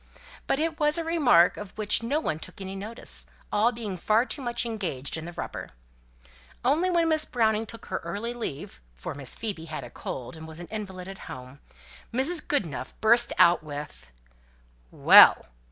[0.47, 4.25] But it was a remark of which no one took any notice, all being far
[4.25, 5.69] too much engaged in the rubber.
[6.65, 10.47] Only when Miss Browning took her early leave (for Miss Phoebe had a cold, and
[10.47, 11.59] was an invalid at home),
[12.11, 12.41] Mrs.
[12.47, 14.07] Goodenough burst out with
[14.89, 15.45] "Well!